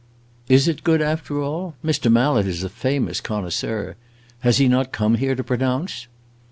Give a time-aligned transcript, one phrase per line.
[0.49, 1.75] "Is it good, after all?
[1.85, 2.11] Mr.
[2.11, 3.97] Mallet is a famous connoisseur;
[4.39, 6.07] has he not come here to pronounce?"